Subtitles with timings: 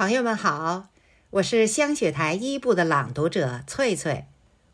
[0.00, 0.88] 朋友们好，
[1.28, 4.24] 我是香雪台一部的朗读者翠翠。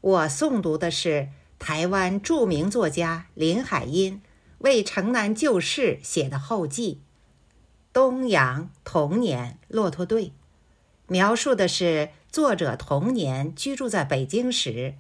[0.01, 4.23] 我诵读的是台湾著名作家林海音
[4.59, 7.01] 为城南旧事写的后记
[7.93, 10.27] 《东阳童年骆驼队》，
[11.09, 14.95] 描述的是作者童年居住在北京时，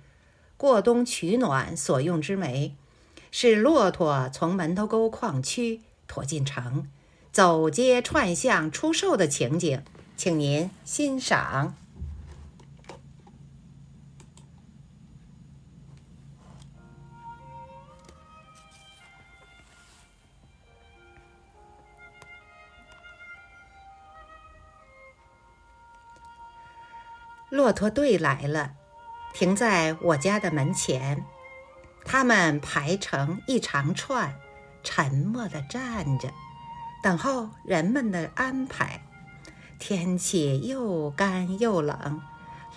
[0.57, 2.75] 过冬取暖所用之煤，
[3.31, 6.89] 是骆驼从门头沟矿区驮进城，
[7.31, 9.85] 走街串巷出售的情景。
[10.17, 11.75] 请您欣赏。
[27.49, 28.75] 骆驼队来了，
[29.33, 31.25] 停在我家的门前。
[32.05, 34.35] 他们排成一长串，
[34.83, 36.33] 沉默地站着，
[37.03, 39.06] 等候人们的安排。
[39.79, 42.21] 天气又干又冷，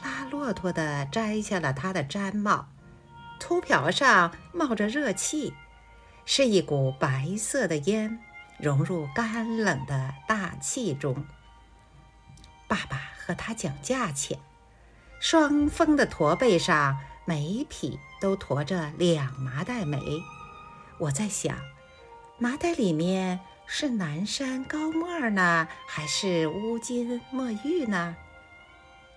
[0.03, 2.67] 拉骆驼的摘下了他的毡帽，
[3.39, 5.53] 秃瓢上冒着热气，
[6.25, 8.19] 是一股白色的烟
[8.57, 11.25] 融入干冷的大气中。
[12.67, 14.37] 爸爸和他讲价钱，
[15.19, 20.21] 双峰的驼背上每匹都驮着两麻袋煤。
[20.99, 21.57] 我在想，
[22.37, 23.39] 麻袋里面。
[23.71, 28.15] 是南山高墨呢，还是乌金墨玉呢？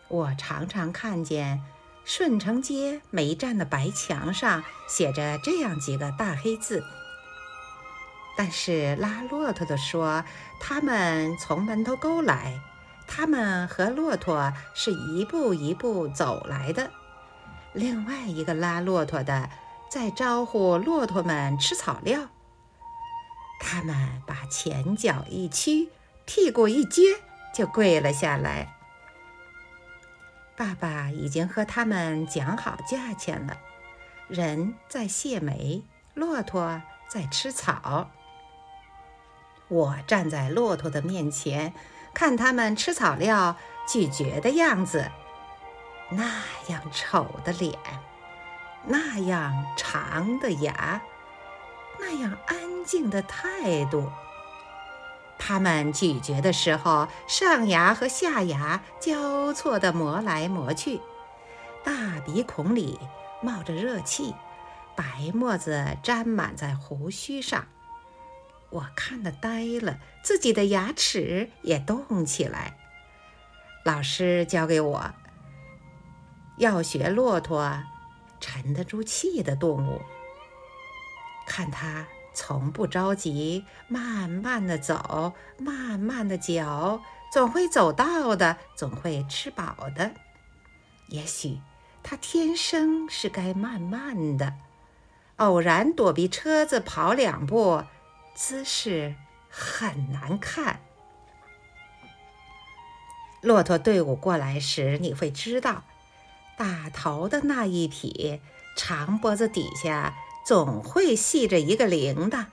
[0.09, 1.63] 我常常看见
[2.05, 6.85] 顺城街煤站的白墙上写着这样几个大黑字。
[8.37, 10.23] 但是拉骆驼的说，
[10.61, 12.61] 他们从门头沟来，
[13.09, 16.91] 他们和骆驼是一步一步走来的。
[17.73, 19.49] 另外一个拉骆驼的
[19.91, 22.29] 在招呼骆驼们吃草料。
[23.65, 23.95] 他们
[24.27, 25.89] 把前脚一屈，
[26.27, 27.17] 屁股一撅，
[27.55, 28.75] 就跪了下来。
[30.57, 33.57] 爸爸已经和他们讲好价钱了，
[34.27, 38.11] 人在卸煤，骆驼在吃草。
[39.69, 41.73] 我站在骆驼的面前，
[42.13, 43.57] 看他们吃草料
[43.87, 45.09] 咀嚼的样子，
[46.11, 47.79] 那样丑的脸，
[48.85, 51.01] 那样长的牙。
[51.99, 54.11] 那样安静的态度，
[55.39, 61.01] 他们咀嚼的时候，上牙和下牙交错地磨来磨去，
[61.85, 62.99] 大鼻孔里
[63.41, 64.35] 冒着热气，
[64.97, 67.67] 白沫子沾满在胡须上。
[68.71, 72.79] 我看得呆了，自己的牙齿也动起来。
[73.85, 75.13] 老师教给我，
[76.57, 77.83] 要学骆驼，
[78.41, 80.01] 沉得住气的动物。
[81.55, 90.13] 看他从不着急，慢慢的走，慢慢的嚼，总会走到的，总会吃饱的。
[91.09, 91.61] 也许
[92.03, 94.55] 他天生是该慢慢的，
[95.37, 97.85] 偶然躲避车子跑两步，
[98.35, 99.15] 姿势
[99.51, 100.81] 很难看。
[103.43, 105.85] 骆驼队伍过来时，你会知道，
[106.57, 108.41] 打头的那一匹，
[108.75, 110.15] 长脖子底下。
[110.45, 112.47] 总会系着一个铃铛，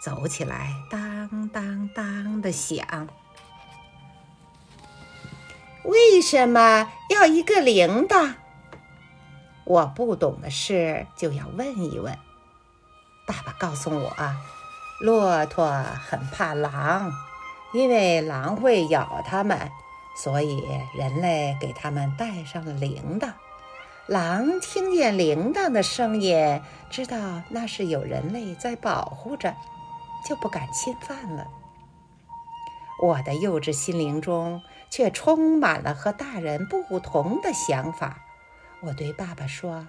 [0.00, 3.08] 走起来当当当的响。
[5.82, 8.34] 为什么要一个铃铛？
[9.64, 12.16] 我不懂的事就要问一问。
[13.26, 14.14] 爸爸告诉我，
[15.00, 17.10] 骆驼很怕狼，
[17.72, 19.70] 因为狼会咬它们，
[20.22, 20.62] 所以
[20.96, 23.32] 人类给它们带上了铃铛。
[24.06, 26.60] 狼听见铃铛的声音，
[26.90, 27.16] 知道
[27.48, 29.54] 那是有人类在保护着，
[30.28, 31.46] 就不敢侵犯了。
[33.02, 34.60] 我的幼稚心灵中
[34.90, 38.18] 却充满了和大人不同的想法。
[38.82, 39.86] 我对爸爸说：“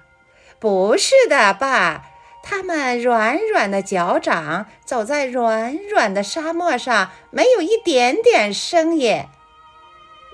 [0.59, 2.05] 不是的，爸，
[2.41, 9.25] 他们软软的脚掌走在软软的沙漠上，没有一点点声音。”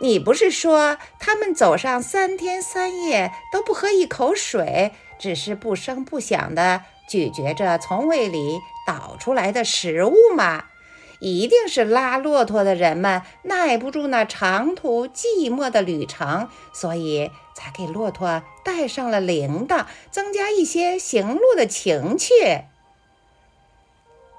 [0.01, 10.65] 你不是说他们走上三天三夜都不喝一口水，只是不声不响地咀嚼着从胃里倒出来的食物吗？
[11.19, 22.33] 一定是拉骆驼的人们耐不住那长途寂寞的旅程，所以才给骆驼带上了铃铛，增加一些行路的情趣。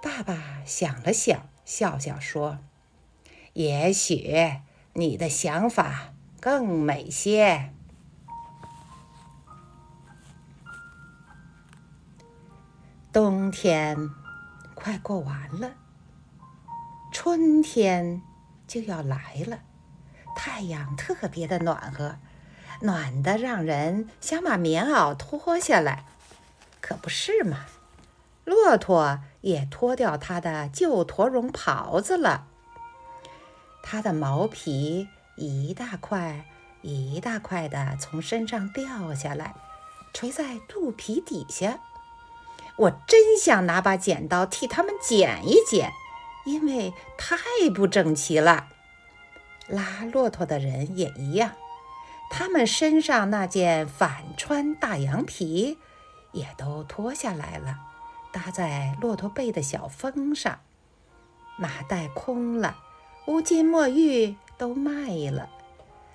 [0.03, 2.59] 爸爸想了想，笑笑说
[3.55, 4.55] ：“也许。”
[4.95, 7.73] 你的想法更美些。
[13.13, 14.11] 冬天
[14.75, 15.73] 快过完了，
[17.13, 18.23] 春天
[18.67, 19.61] 就要来了。
[20.35, 22.17] 太阳特别的暖和，
[22.81, 26.05] 暖的让人想把棉袄脱下来。
[26.81, 27.67] 可不是嘛，
[28.45, 32.49] 骆驼也脱掉它的旧驼绒袍子了，
[33.83, 36.47] 它的毛皮一大块
[36.83, 39.55] 一大块的从身上掉下来，
[40.13, 41.79] 垂在肚皮底下。
[42.77, 45.93] 我真想拿把剪刀替它们剪一剪，
[46.47, 47.37] 因为太
[47.75, 48.69] 不整齐了。
[49.69, 51.53] 拉骆驼的人也一样，
[52.31, 55.79] 他们身上那件反穿大羊皮
[56.33, 57.79] 也都脱下来了，
[58.33, 60.61] 搭在骆驼背的小峰上。
[61.59, 62.77] 马袋空了，
[63.27, 65.49] 乌金墨玉都卖了，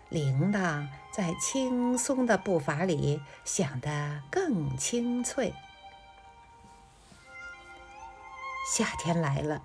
[0.10, 5.54] 铃铛在轻松的步伐里响得更清脆。
[8.76, 9.62] 夏天来了，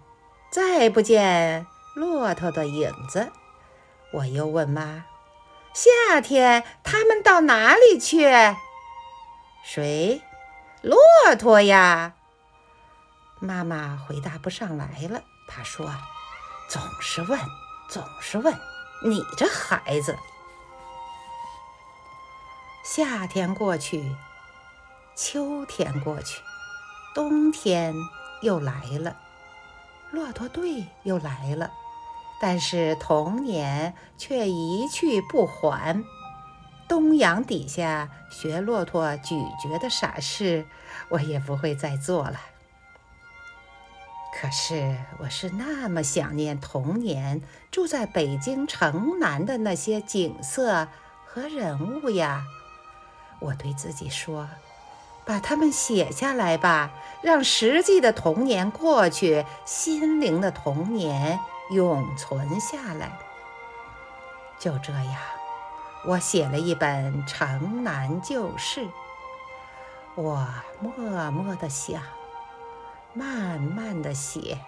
[0.52, 1.66] 再不见
[1.96, 3.32] 骆驼的影子。
[4.12, 5.04] 我又问妈
[5.74, 8.30] ：“夏天他们到哪里去？”
[9.64, 10.22] 谁？
[10.80, 10.96] 骆
[11.36, 12.14] 驼呀。
[13.40, 15.22] 妈妈回答不上来了。
[15.48, 15.92] 她说
[16.72, 17.38] ：“总是问，
[17.86, 18.58] 总是问，
[19.04, 20.16] 你这孩子。”
[22.82, 24.16] 夏天过去，
[25.14, 26.40] 秋天过去，
[27.14, 27.94] 冬天。
[28.40, 29.16] 又来了，
[30.10, 31.70] 骆驼队又来了，
[32.40, 36.02] 但是童年却一去不还。
[36.88, 40.66] 东阳底下学骆驼咀嚼的傻事，
[41.10, 42.40] 我也不会再做了。
[44.34, 47.40] 可是我是那么想念童年
[47.70, 50.88] 住在北京城南的那些景色
[51.26, 52.44] 和人物呀！
[53.40, 54.48] 我对自己说。
[55.24, 56.90] 把它们写下来吧，
[57.22, 61.38] 让实际的童年过去，心灵的童年
[61.70, 63.16] 永存下来。
[64.58, 65.16] 就这样，
[66.06, 68.80] 我写了一本《城南旧事》。
[70.16, 70.44] 我
[70.80, 72.02] 默默地想，
[73.14, 74.58] 慢慢的写，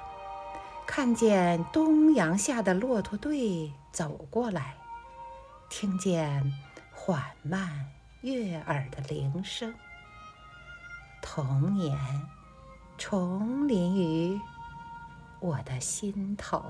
[0.87, 4.75] 看见东阳下的骆驼队走过来，
[5.71, 6.53] 听见
[6.93, 7.87] 缓慢
[8.21, 9.75] 悦耳的铃声。
[11.23, 11.99] 童年
[12.99, 14.39] 重临于
[15.41, 16.63] 我的心头。